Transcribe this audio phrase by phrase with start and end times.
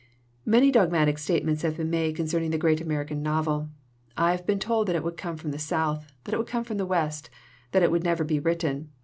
[0.47, 3.69] Many dogmatic statements have been made concerning the great American novel.
[4.17, 6.63] I have been told that it would come from the South, that it would come
[6.63, 7.29] from the West,
[7.71, 8.89] that it would never be written.